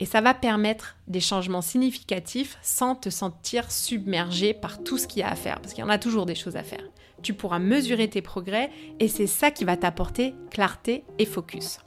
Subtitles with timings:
[0.00, 5.20] Et ça va permettre des changements significatifs sans te sentir submergé par tout ce qu'il
[5.20, 6.82] y a à faire, parce qu'il y en a toujours des choses à faire.
[7.22, 8.70] Tu pourras mesurer tes progrès
[9.00, 11.78] et c'est ça qui va t'apporter clarté et focus.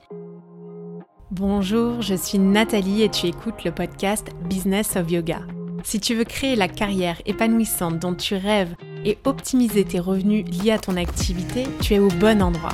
[1.29, 5.42] Bonjour, je suis Nathalie et tu écoutes le podcast Business of Yoga.
[5.84, 10.71] Si tu veux créer la carrière épanouissante dont tu rêves et optimiser tes revenus liés
[10.71, 12.74] à ton activité, tu es au bon endroit.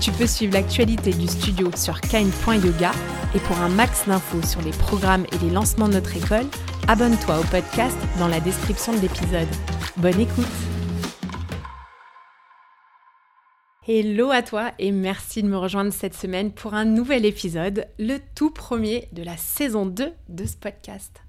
[0.00, 2.92] Tu peux suivre l'actualité du studio sur kind.yoga
[3.34, 6.46] et pour un max d'infos sur les programmes et les lancements de notre école,
[6.88, 9.48] abonne-toi au podcast dans la description de l'épisode.
[9.98, 10.46] Bonne écoute
[13.86, 18.20] Hello à toi et merci de me rejoindre cette semaine pour un nouvel épisode, le
[18.34, 21.20] tout premier de la saison 2 de ce podcast.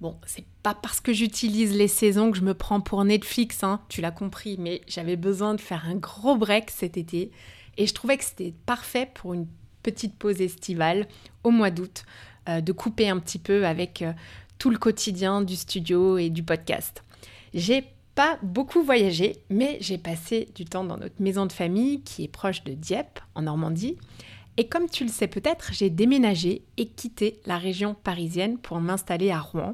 [0.00, 3.80] Bon, c'est pas parce que j'utilise les saisons que je me prends pour Netflix, hein,
[3.88, 7.32] tu l'as compris, mais j'avais besoin de faire un gros break cet été
[7.76, 9.46] et je trouvais que c'était parfait pour une
[9.82, 11.06] petite pause estivale
[11.42, 12.04] au mois d'août,
[12.48, 14.12] euh, de couper un petit peu avec euh,
[14.58, 17.02] tout le quotidien du studio et du podcast.
[17.52, 22.24] J'ai pas beaucoup voyagé, mais j'ai passé du temps dans notre maison de famille qui
[22.24, 23.96] est proche de Dieppe, en Normandie.
[24.56, 29.30] Et comme tu le sais peut-être, j'ai déménagé et quitté la région parisienne pour m'installer
[29.30, 29.72] à Rouen.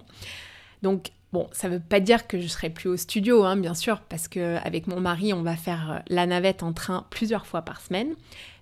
[0.82, 3.74] Donc Bon, ça ne veut pas dire que je serai plus au studio, hein, bien
[3.74, 7.62] sûr, parce qu'avec mon mari, on va faire euh, la navette en train plusieurs fois
[7.62, 8.14] par semaine.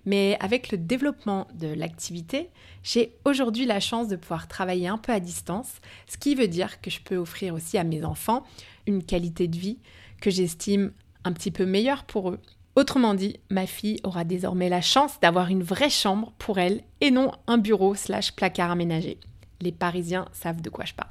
[0.05, 2.49] Mais avec le développement de l'activité,
[2.83, 5.71] j'ai aujourd'hui la chance de pouvoir travailler un peu à distance,
[6.07, 8.43] ce qui veut dire que je peux offrir aussi à mes enfants
[8.85, 9.79] une qualité de vie
[10.21, 10.91] que j'estime
[11.23, 12.39] un petit peu meilleure pour eux.
[12.75, 17.09] Autrement dit, ma fille aura désormais la chance d'avoir une vraie chambre pour elle et
[17.09, 19.17] non un bureau slash placard aménagé.
[19.59, 21.09] Les Parisiens savent de quoi je parle.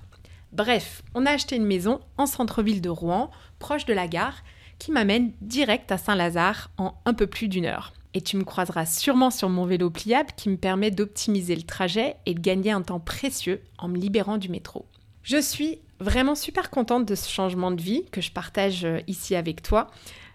[0.52, 4.42] Bref, on a acheté une maison en centre-ville de Rouen, proche de la gare,
[4.78, 7.92] qui m'amène direct à Saint-Lazare en un peu plus d'une heure.
[8.14, 12.16] Et tu me croiseras sûrement sur mon vélo pliable qui me permet d'optimiser le trajet
[12.26, 14.86] et de gagner un temps précieux en me libérant du métro.
[15.22, 19.34] Je suis vraiment super contente de ce changement de vie que je partage euh, ici
[19.34, 19.88] avec toi,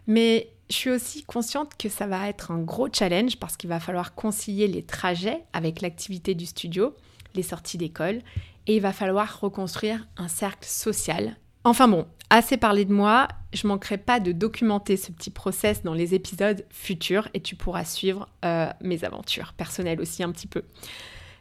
[0.05, 3.79] mais je suis aussi consciente que ça va être un gros challenge parce qu'il va
[3.79, 6.93] falloir concilier les trajets avec l'activité du studio,
[7.33, 8.21] les sorties d'école
[8.67, 11.35] et il va falloir reconstruire un cercle social.
[11.63, 15.93] Enfin bon, assez parlé de moi, je manquerai pas de documenter ce petit process dans
[15.93, 20.63] les épisodes futurs et tu pourras suivre euh, mes aventures personnelles aussi un petit peu.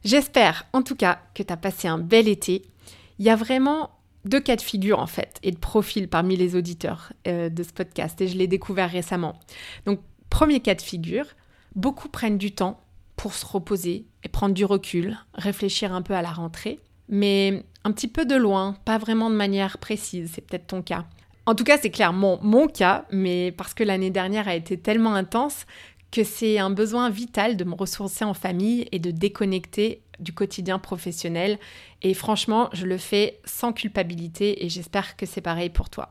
[0.05, 2.62] J'espère en tout cas que tu as passé un bel été.
[3.19, 3.91] Il y a vraiment
[4.25, 7.72] deux cas de figure en fait et de profil parmi les auditeurs euh, de ce
[7.72, 9.39] podcast et je l'ai découvert récemment.
[9.87, 10.00] Donc
[10.31, 11.27] premier cas de figure,
[11.75, 12.81] beaucoup prennent du temps
[13.16, 17.92] pour se reposer et prendre du recul, réfléchir un peu à la rentrée mais un
[17.92, 21.04] petit peu de loin, pas vraiment de manière précise, c'est peut-être ton cas.
[21.44, 25.14] En tout cas, c'est clairement mon cas, mais parce que l'année dernière a été tellement
[25.14, 25.66] intense
[26.12, 30.78] que c'est un besoin vital de me ressourcer en famille et de déconnecter du quotidien
[30.78, 31.58] professionnel.
[32.02, 36.10] Et franchement, je le fais sans culpabilité et j'espère que c'est pareil pour toi.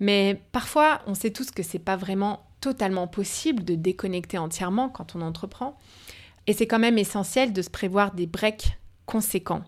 [0.00, 5.16] Mais parfois, on sait tous que c'est pas vraiment totalement possible de déconnecter entièrement quand
[5.16, 5.78] on entreprend.
[6.46, 9.62] Et c'est quand même essentiel de se prévoir des breaks conséquents.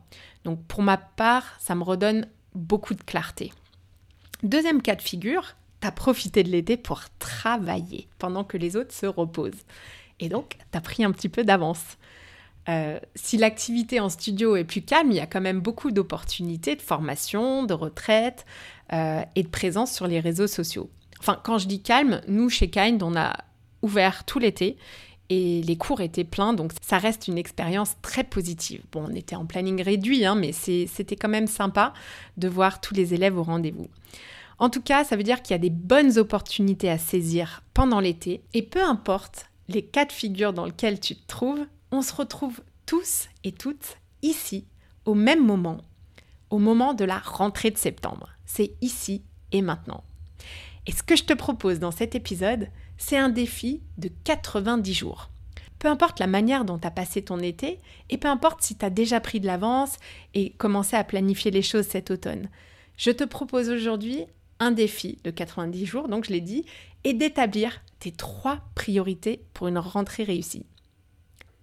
[0.45, 3.53] Donc pour ma part, ça me redonne beaucoup de clarté.
[4.43, 8.93] Deuxième cas de figure, tu as profité de l'été pour travailler pendant que les autres
[8.93, 9.65] se reposent.
[10.21, 11.99] Et donc, tu as pris un petit peu d'avance.
[12.69, 16.77] Euh, si l'activité en studio est plus calme, il y a quand même beaucoup d'opportunités
[16.77, 18.47] de formation, de retraite
[18.93, 20.89] euh, et de présence sur les réseaux sociaux.
[21.21, 23.37] Enfin, quand je dis calme, nous, chez Kind, on a
[23.83, 24.77] ouvert tout l'été
[25.31, 28.83] et les cours étaient pleins, donc ça reste une expérience très positive.
[28.93, 31.95] Bon, on était en planning réduit, hein, mais c'était quand même sympa
[32.37, 33.89] de voir tous les élèves au rendez-vous.
[34.59, 38.01] En tout cas, ça veut dire qu'il y a des bonnes opportunités à saisir pendant
[38.01, 42.15] l'été, et peu importe les cas de figure dans lesquels tu te trouves, on se
[42.15, 44.67] retrouve tous et toutes ici
[45.05, 45.79] au même moment,
[46.51, 48.29] au moment de la rentrée de septembre.
[48.47, 49.23] C'est ici
[49.53, 50.05] et maintenant.
[50.87, 55.31] Et ce que je te propose dans cet épisode, c'est un défi de 90 jours.
[55.79, 58.85] Peu importe la manière dont tu as passé ton été, et peu importe si tu
[58.85, 59.97] as déjà pris de l'avance
[60.33, 62.49] et commencé à planifier les choses cet automne.
[62.97, 64.25] Je te propose aujourd'hui
[64.61, 66.65] un défi de 90 jours, donc je l'ai dit,
[67.05, 70.67] et d'établir tes trois priorités pour une rentrée réussie.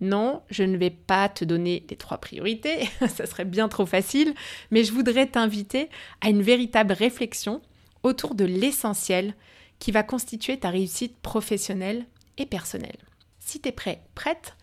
[0.01, 4.33] Non, je ne vais pas te donner les trois priorités, ça serait bien trop facile,
[4.71, 5.89] mais je voudrais t'inviter
[6.21, 7.61] à une véritable réflexion
[8.03, 9.35] autour de l'essentiel
[9.81, 12.05] qui va constituer ta réussite professionnelle
[12.37, 12.99] et personnelle.
[13.39, 14.55] Si tu es prêt, prête,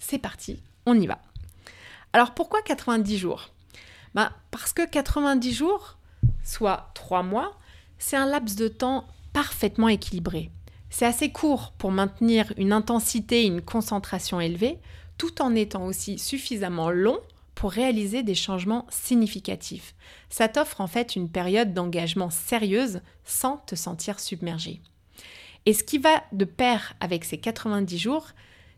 [0.00, 1.22] c'est parti, on y va.
[2.12, 3.50] Alors pourquoi 90 jours?
[4.12, 5.98] Bah, Parce que 90 jours,
[6.42, 7.56] soit 3 mois,
[7.98, 10.50] c'est un laps de temps parfaitement équilibré.
[10.90, 14.80] C'est assez court pour maintenir une intensité et une concentration élevée,
[15.16, 17.20] tout en étant aussi suffisamment long
[17.56, 19.96] pour réaliser des changements significatifs.
[20.28, 24.80] Ça t'offre en fait une période d'engagement sérieuse sans te sentir submergé.
[25.64, 28.28] Et ce qui va de pair avec ces 90 jours,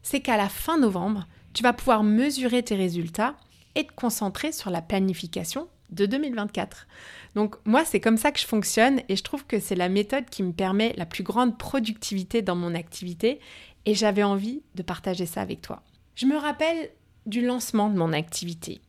[0.02, 3.34] c'est qu'à la fin novembre, tu vas pouvoir mesurer tes résultats
[3.74, 6.86] et te concentrer sur la planification de 2024.
[7.34, 10.30] Donc moi, c'est comme ça que je fonctionne et je trouve que c'est la méthode
[10.30, 13.40] qui me permet la plus grande productivité dans mon activité
[13.86, 15.82] et j'avais envie de partager ça avec toi.
[16.14, 16.90] Je me rappelle
[17.28, 18.80] du lancement de mon activité.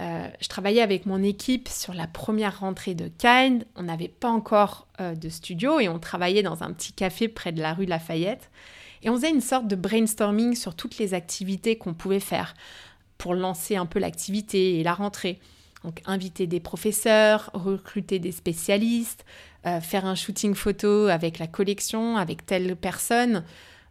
[0.00, 3.64] Euh, je travaillais avec mon équipe sur la première rentrée de Kind.
[3.74, 7.50] On n'avait pas encore euh, de studio et on travaillait dans un petit café près
[7.50, 8.50] de la rue Lafayette.
[9.02, 12.54] Et on faisait une sorte de brainstorming sur toutes les activités qu'on pouvait faire
[13.16, 15.40] pour lancer un peu l'activité et la rentrée.
[15.84, 19.24] Donc inviter des professeurs, recruter des spécialistes,
[19.66, 23.44] euh, faire un shooting photo avec la collection, avec telle personne.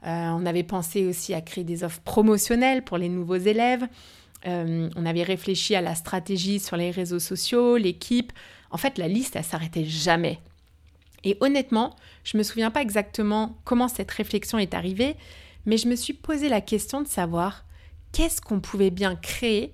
[0.06, 3.88] Euh, on avait pensé aussi à créer des offres promotionnelles pour les nouveaux élèves.
[4.46, 8.32] Euh, on avait réfléchi à la stratégie sur les réseaux sociaux, l'équipe.
[8.70, 10.40] En fait, la liste, elle s'arrêtait jamais.
[11.24, 15.16] Et honnêtement, je ne me souviens pas exactement comment cette réflexion est arrivée,
[15.66, 17.66] mais je me suis posé la question de savoir
[18.12, 19.74] qu'est-ce qu'on pouvait bien créer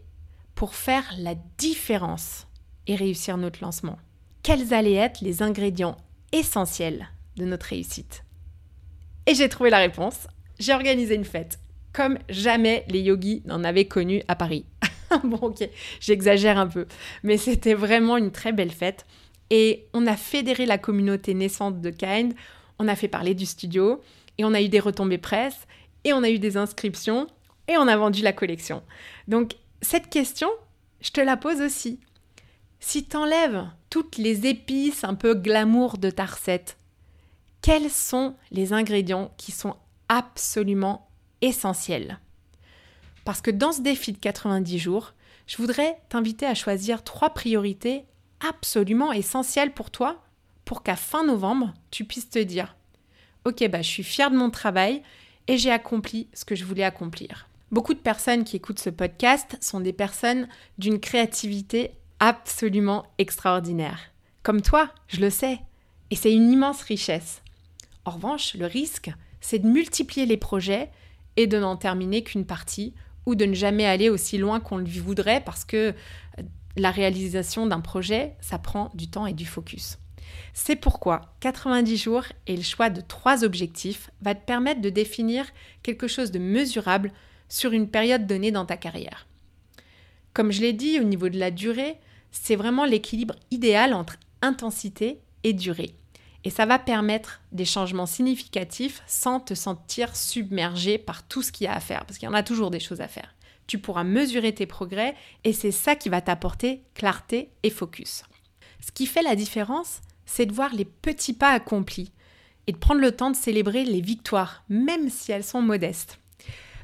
[0.55, 2.47] pour faire la différence
[2.87, 3.97] et réussir notre lancement
[4.41, 5.97] Quels allaient être les ingrédients
[6.31, 8.23] essentiels de notre réussite?
[9.25, 10.27] Et j'ai trouvé la réponse.
[10.59, 11.59] J'ai organisé une fête,
[11.91, 14.65] comme jamais les yogis n'en avaient connu à Paris.
[15.23, 15.67] bon, ok,
[15.99, 16.85] j'exagère un peu,
[17.23, 19.05] mais c'était vraiment une très belle fête.
[19.49, 22.33] Et on a fédéré la communauté naissante de Kind,
[22.79, 24.01] on a fait parler du studio,
[24.37, 25.67] et on a eu des retombées presse,
[26.03, 27.27] et on a eu des inscriptions,
[27.67, 28.83] et on a vendu la collection.
[29.27, 30.49] Donc cette question,
[31.01, 31.99] je te la pose aussi.
[32.79, 36.77] Si t'enlèves toutes les épices un peu glamour de ta recette,
[37.63, 39.77] quels sont les ingrédients qui sont
[40.09, 41.09] absolument
[41.41, 42.19] essentiels?
[43.23, 45.13] Parce que dans ce défi de 90 jours,
[45.47, 48.03] je voudrais t'inviter à choisir trois priorités
[48.47, 50.21] absolument essentielles pour toi
[50.65, 52.75] pour qu'à fin novembre, tu puisses te dire
[53.45, 55.01] Ok, bah, je suis fière de mon travail
[55.47, 57.47] et j'ai accompli ce que je voulais accomplir.
[57.71, 63.99] Beaucoup de personnes qui écoutent ce podcast sont des personnes d'une créativité absolument extraordinaire.
[64.43, 65.59] Comme toi, je le sais.
[66.11, 67.42] Et c'est une immense richesse.
[68.05, 69.11] En revanche, le risque,
[69.41, 70.89] c'est de multiplier les projets
[71.37, 72.93] et de n'en terminer qu'une partie
[73.25, 76.43] ou de ne jamais aller aussi loin qu'on le voudrait parce que euh,
[76.75, 79.97] la réalisation d'un projet, ça prend du temps et du focus.
[80.53, 85.45] C'est pourquoi 90 jours et le choix de trois objectifs va te permettre de définir
[85.83, 87.11] quelque chose de mesurable
[87.49, 89.27] sur une période donnée dans ta carrière.
[90.33, 91.97] Comme je l'ai dit, au niveau de la durée,
[92.31, 95.95] c'est vraiment l'équilibre idéal entre intensité et durée.
[96.43, 101.65] Et ça va permettre des changements significatifs sans te sentir submergé par tout ce qu'il
[101.65, 103.33] y a à faire, parce qu'il y en a toujours des choses à faire.
[103.65, 108.23] Tu pourras mesurer tes progrès et c'est ça qui va t'apporter clarté et focus.
[108.85, 112.11] Ce qui fait la différence, c'est de voir les petits pas accomplis
[112.67, 116.19] et de prendre le temps de célébrer les victoires, même si elles sont modestes.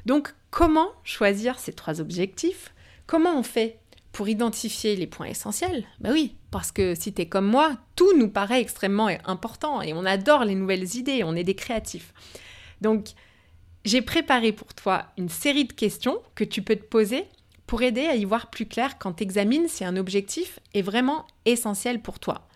[0.06, 2.72] Donc, comment choisir ces trois objectifs?
[3.06, 3.79] Comment on fait
[4.12, 8.16] pour identifier les points essentiels Ben oui, parce que si tu es comme moi, tout
[8.16, 12.12] nous paraît extrêmement important et on adore les nouvelles idées, on est des créatifs.
[12.80, 13.10] Donc,
[13.84, 17.24] j'ai préparé pour toi une série de questions que tu peux te poser
[17.66, 21.26] pour aider à y voir plus clair quand tu examines si un objectif est vraiment
[21.44, 22.48] essentiel pour toi.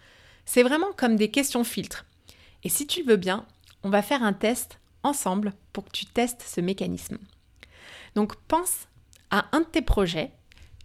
[0.45, 2.05] C'est vraiment comme des questions filtres.
[2.65, 3.47] Et si tu veux bien,
[3.85, 7.19] on va faire un test ensemble pour que tu testes ce mécanisme.
[8.15, 8.89] Donc pense
[9.31, 10.33] à un de tes projets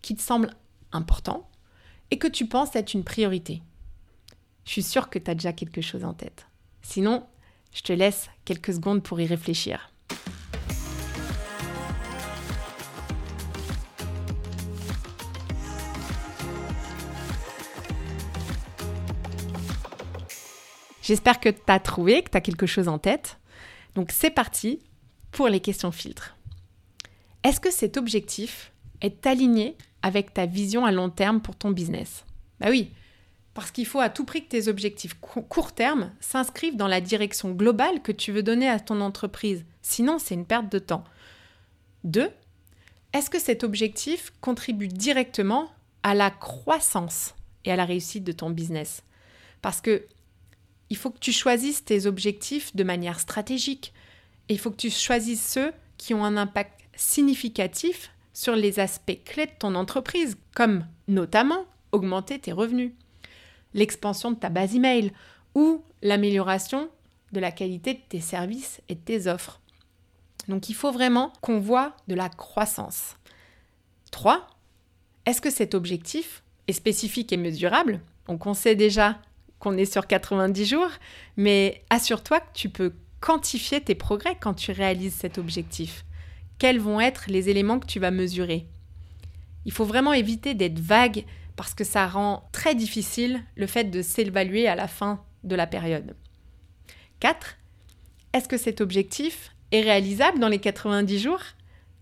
[0.10, 0.56] qui te semble
[0.92, 1.48] important
[2.10, 3.62] et que tu penses être une priorité.
[4.66, 6.48] Je suis sûre que tu as déjà quelque chose en tête.
[6.82, 7.28] Sinon,
[7.72, 9.94] je te laisse quelques secondes pour y réfléchir.
[21.04, 23.38] J'espère que tu as trouvé, que tu as quelque chose en tête.
[23.94, 24.80] Donc c'est parti
[25.30, 26.36] pour les questions filtres.
[27.44, 28.69] Est-ce que cet objectif
[29.02, 32.26] est aligné avec ta vision à long terme pour ton business
[32.60, 32.92] Bah oui,
[33.54, 37.52] parce qu'il faut à tout prix que tes objectifs court terme s'inscrivent dans la direction
[37.52, 39.66] globale que tu veux donner à ton entreprise.
[39.82, 41.04] Sinon, c'est une perte de temps.
[42.04, 42.30] Deux,
[43.12, 45.70] est-ce que cet objectif contribue directement
[46.04, 49.04] à la croissance et à la réussite de ton business?
[49.62, 50.06] Parce que
[50.90, 53.94] il faut que tu choisisses tes objectifs de manière stratégique.
[54.48, 59.22] Et il faut que tu choisisses ceux qui ont un impact significatif sur les aspects
[59.26, 62.94] clés de ton entreprise, comme notamment augmenter tes revenus,
[63.74, 65.12] l'expansion de ta base email
[65.56, 66.90] ou l'amélioration
[67.34, 69.60] de la qualité de tes services et tes offres.
[70.48, 73.18] Donc il faut vraiment qu'on voit de la croissance.
[74.12, 74.48] 3.
[75.26, 78.00] Est-ce que cet objectif est spécifique et mesurable?
[78.30, 79.20] Donc on sait déjà
[79.60, 80.92] qu'on est sur 90 jours,
[81.36, 86.06] mais assure-toi que tu peux quantifier tes progrès quand tu réalises cet objectif.
[86.60, 88.68] Quels vont être les éléments que tu vas mesurer
[89.66, 91.24] Il faut vraiment éviter d'être vague
[91.56, 95.68] parce que ça rend très difficile le fait de s'évaluer à la fin de la
[95.68, 96.16] période.
[97.22, 97.58] 4.
[98.34, 101.42] Est-ce que cet objectif est réalisable dans les 90 jours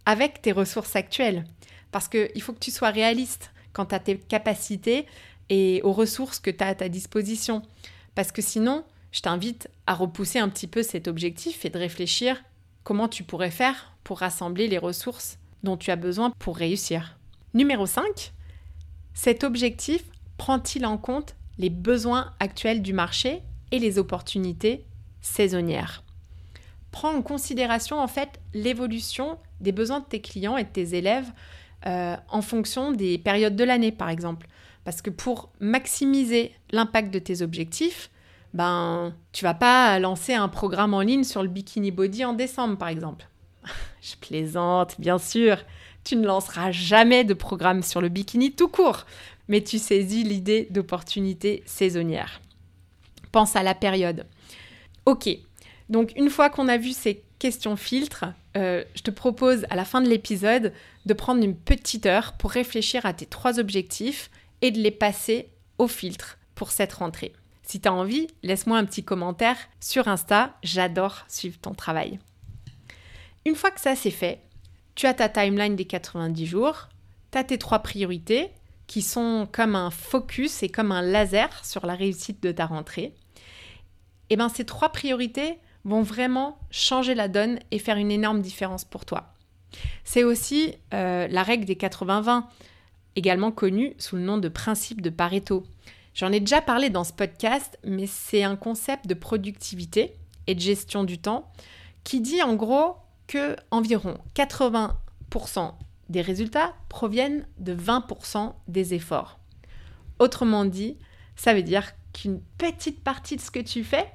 [0.08, 1.46] avec tes ressources actuelles?
[1.92, 5.06] Parce qu'il faut que tu sois réaliste quant à tes capacités
[5.50, 7.62] et aux ressources que tu as à ta disposition.
[8.16, 12.44] Parce que sinon, je t'invite à repousser un petit peu cet objectif et de réfléchir
[12.84, 17.18] comment tu pourrais faire rassembler les ressources dont tu as besoin pour réussir.
[17.54, 18.34] Numéro 5,
[19.14, 20.04] cet objectif
[20.38, 24.86] prend-il en compte les besoins actuels du marché et les opportunités
[25.22, 26.04] saisonnières?
[26.92, 31.32] Prends en considération en fait l'évolution des besoins de tes clients et de tes élèves
[31.86, 34.48] euh, en fonction des périodes de l'année par exemple.
[34.84, 38.10] Parce que pour maximiser l'impact de tes objectifs,
[38.54, 42.78] ben, tu vas pas lancer un programme en ligne sur le bikini body en décembre,
[42.78, 43.28] par exemple.
[44.02, 45.58] Je plaisante, bien sûr.
[46.04, 49.06] Tu ne lanceras jamais de programme sur le bikini tout court,
[49.48, 52.42] mais tu saisis l'idée d'opportunité saisonnière.
[53.32, 54.26] Pense à la période.
[55.06, 55.30] Ok,
[55.90, 59.86] donc une fois qu'on a vu ces questions filtres, euh, je te propose à la
[59.86, 60.74] fin de l'épisode
[61.06, 64.30] de prendre une petite heure pour réfléchir à tes trois objectifs
[64.62, 67.34] et de les passer au filtre pour cette rentrée.
[67.64, 72.20] Si tu as envie, laisse-moi un petit commentaire sur Insta, j'adore suivre ton travail.
[73.48, 74.42] Une fois que ça c'est fait,
[74.96, 76.89] tu as ta timeline des 90 jours,
[77.32, 78.50] tu as tes trois priorités
[78.88, 83.13] qui sont comme un focus et comme un laser sur la réussite de ta rentrée.
[84.30, 88.84] Et bien ces trois priorités vont vraiment changer la donne et faire une énorme différence
[88.84, 89.34] pour toi.
[90.04, 92.44] C'est aussi euh, la règle des 80-20
[93.16, 95.63] également connu sous le nom de principe de Pareto.
[96.13, 100.16] J'en ai déjà parlé dans ce podcast, mais c'est un concept de productivité
[100.48, 101.50] et de gestion du temps
[102.04, 102.98] qui dit en gros
[103.28, 105.74] que environ 80%
[106.10, 109.40] des résultats proviennent de 20% des efforts.
[110.20, 110.98] Autrement dit,
[111.36, 114.10] ça veut dire qu'une petite partie de ce que tu fais,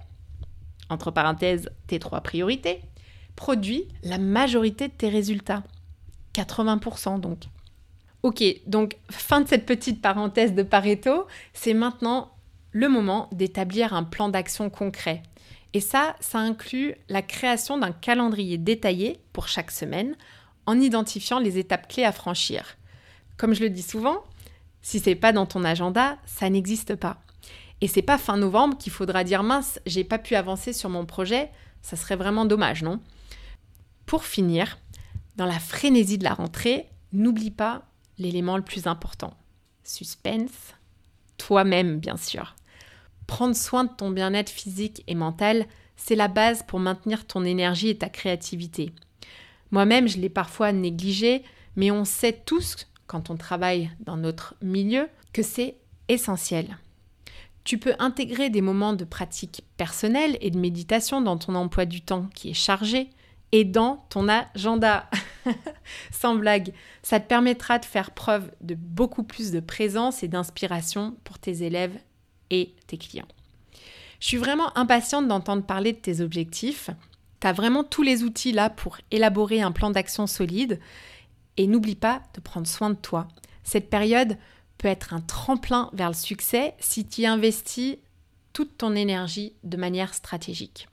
[0.89, 2.83] entre parenthèses tes trois priorités,
[3.37, 5.63] produit la majorité de tes résultats.
[6.35, 7.45] 80% donc.
[8.23, 12.33] Ok, donc fin de cette petite parenthèse de Pareto, c'est maintenant
[12.71, 15.23] le moment d'établir un plan d'action concret.
[15.75, 20.17] Et ça, ça inclut la création d'un calendrier détaillé pour chaque semaine
[20.67, 22.77] en identifiant les étapes clés à franchir.
[23.37, 24.23] Comme je le dis souvent,
[24.83, 27.23] si c'est pas dans ton agenda, ça n'existe pas.
[27.81, 31.07] Et c'est pas fin novembre qu'il faudra dire mince, j'ai pas pu avancer sur mon
[31.07, 31.51] projet,
[31.81, 33.01] ça serait vraiment dommage, non?
[34.07, 34.79] Pour finir,
[35.37, 37.83] dans la frénésie de la rentrée, n'oublie pas
[38.19, 39.35] l'élément le plus important.
[39.83, 40.75] Suspense,
[41.39, 42.55] toi-même bien sûr.
[43.27, 47.89] Prendre soin de ton bien-être physique et mental, c'est la base pour maintenir ton énergie
[47.89, 48.93] et ta créativité.
[49.71, 51.43] Moi-même, je l'ai parfois négligé,
[51.77, 55.77] mais on sait tous, quand on travaille dans notre milieu, que c'est
[56.09, 56.79] essentiel.
[57.65, 62.01] Tu peux intégrer des moments de pratique personnelle et de méditation dans ton emploi du
[62.01, 63.11] temps qui est chargé
[63.53, 65.09] et dans ton agenda.
[66.11, 71.17] Sans blague, ça te permettra de faire preuve de beaucoup plus de présence et d'inspiration
[71.23, 71.97] pour tes élèves
[72.53, 73.27] et tes clients.
[74.21, 76.91] Je suis vraiment impatiente d'entendre parler de tes objectifs.
[77.41, 80.79] Tu as vraiment tous les outils là pour élaborer un plan d'action solide.
[81.57, 83.27] Et n'oublie pas de prendre soin de toi.
[83.65, 84.39] Cette période
[84.79, 87.97] peut être un tremplin vers le succès si tu investis
[88.53, 90.89] toute ton énergie de manière stratégique.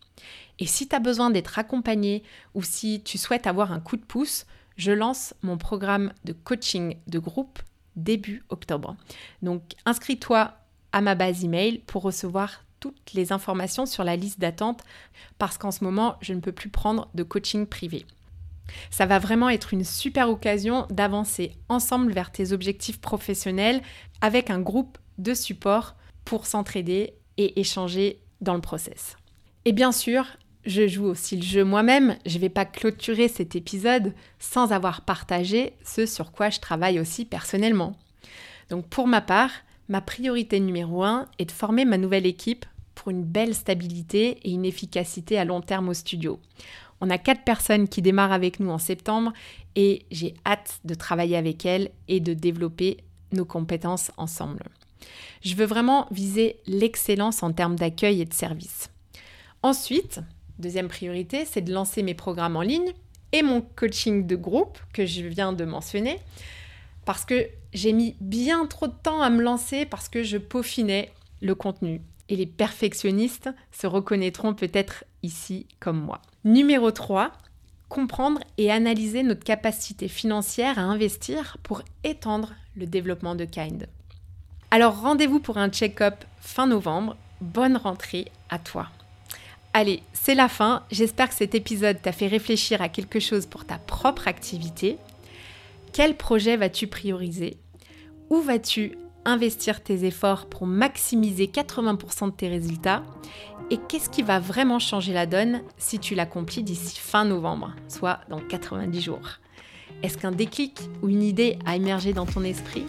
[0.57, 2.23] Et si tu as besoin d'être accompagné
[2.55, 6.97] ou si tu souhaites avoir un coup de pouce, je lance mon programme de coaching
[7.07, 7.59] de groupe
[7.95, 8.95] début octobre.
[9.41, 10.53] Donc inscris-toi
[10.91, 14.83] à ma base email pour recevoir toutes les informations sur la liste d'attente
[15.37, 18.05] parce qu'en ce moment, je ne peux plus prendre de coaching privé.
[18.91, 23.81] Ça va vraiment être une super occasion d'avancer ensemble vers tes objectifs professionnels
[24.21, 29.17] avec un groupe de support pour s'entraider et échanger dans le process.
[29.65, 30.25] Et bien sûr,
[30.65, 32.17] je joue aussi le jeu moi-même.
[32.25, 36.99] Je ne vais pas clôturer cet épisode sans avoir partagé ce sur quoi je travaille
[36.99, 37.95] aussi personnellement.
[38.69, 39.51] Donc pour ma part,
[39.89, 42.65] ma priorité numéro un est de former ma nouvelle équipe
[42.95, 46.39] pour une belle stabilité et une efficacité à long terme au studio.
[47.01, 49.33] On a quatre personnes qui démarrent avec nous en septembre
[49.75, 52.97] et j'ai hâte de travailler avec elles et de développer
[53.31, 54.63] nos compétences ensemble.
[55.41, 58.89] Je veux vraiment viser l'excellence en termes d'accueil et de service.
[59.63, 60.19] Ensuite,
[60.59, 62.93] deuxième priorité, c'est de lancer mes programmes en ligne
[63.31, 66.19] et mon coaching de groupe que je viens de mentionner
[67.05, 71.11] parce que j'ai mis bien trop de temps à me lancer parce que je peaufinais
[71.41, 72.01] le contenu.
[72.29, 76.21] Et les perfectionnistes se reconnaîtront peut-être ici comme moi.
[76.43, 77.31] Numéro 3,
[77.89, 83.87] comprendre et analyser notre capacité financière à investir pour étendre le développement de Kind.
[84.71, 87.17] Alors rendez-vous pour un check-up fin novembre.
[87.41, 88.89] Bonne rentrée à toi.
[89.73, 90.83] Allez, c'est la fin.
[90.91, 94.97] J'espère que cet épisode t'a fait réfléchir à quelque chose pour ta propre activité.
[95.93, 97.57] Quel projet vas-tu prioriser?
[98.29, 103.03] Où vas-tu investir tes efforts pour maximiser 80% de tes résultats?
[103.71, 108.19] Et qu'est-ce qui va vraiment changer la donne si tu l'accomplis d'ici fin novembre, soit
[108.29, 109.39] dans 90 jours?
[110.03, 112.85] Est-ce qu'un déclic ou une idée a émergé dans ton esprit?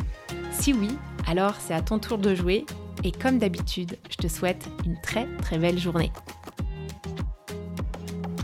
[0.53, 0.91] Si oui,
[1.27, 2.65] alors c'est à ton tour de jouer.
[3.03, 6.13] Et comme d'habitude, je te souhaite une très très belle journée.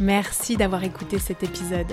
[0.01, 1.93] Merci d'avoir écouté cet épisode.